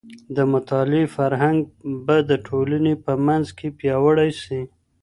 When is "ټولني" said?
2.47-2.93